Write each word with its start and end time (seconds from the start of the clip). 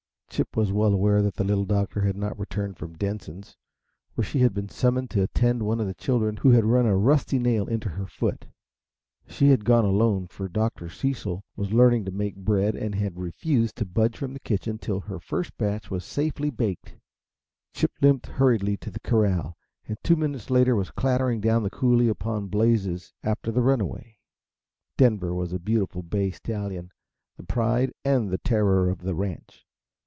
Chip 0.31 0.55
was 0.55 0.71
well 0.71 0.93
aware 0.93 1.21
that 1.21 1.35
the 1.35 1.43
Little 1.43 1.65
Doctor 1.65 2.01
had 2.03 2.15
not 2.15 2.39
returned 2.39 2.77
from 2.77 2.95
Denson's, 2.97 3.57
where 4.15 4.23
she 4.23 4.39
had 4.39 4.53
been 4.53 4.69
summoned 4.69 5.09
to 5.09 5.21
attend 5.21 5.61
one 5.61 5.81
of 5.81 5.87
the 5.87 5.93
children, 5.93 6.37
who 6.37 6.51
had 6.51 6.63
run 6.63 6.85
a 6.85 6.95
rusty 6.95 7.37
nail 7.37 7.67
into 7.67 7.89
her 7.89 8.07
foot. 8.07 8.45
She 9.27 9.49
had 9.49 9.65
gone 9.65 9.83
alone, 9.83 10.27
for 10.27 10.47
Dr. 10.47 10.87
Cecil 10.89 11.43
was 11.57 11.73
learning 11.73 12.05
to 12.05 12.11
make 12.13 12.37
bread, 12.37 12.75
and 12.75 12.95
had 12.95 13.19
refused 13.19 13.75
to 13.75 13.85
budge 13.85 14.15
from 14.17 14.31
the 14.33 14.39
kitchen 14.39 14.77
till 14.77 15.01
her 15.01 15.19
first 15.19 15.57
batch 15.57 15.91
was 15.91 16.05
safely 16.05 16.49
baked. 16.49 16.95
Chip 17.73 17.91
limped 18.01 18.27
hurriedly 18.27 18.77
to 18.77 18.89
the 18.89 19.01
corral, 19.01 19.57
and 19.85 19.97
two 20.01 20.15
minutes 20.15 20.49
later 20.49 20.77
was 20.77 20.91
clattering 20.91 21.41
down 21.41 21.61
the 21.61 21.69
coulee 21.69 22.07
upon 22.07 22.47
Blazes, 22.47 23.11
after 23.21 23.51
the 23.51 23.61
runaway. 23.61 24.17
Denver 24.95 25.35
was 25.35 25.51
a 25.51 25.59
beautiful 25.59 26.01
bay 26.01 26.31
stallion, 26.31 26.91
the 27.35 27.43
pride 27.43 27.91
and 28.05 28.33
terror 28.45 28.89
of 28.89 28.99
the 28.99 29.13
ranch. 29.13 29.65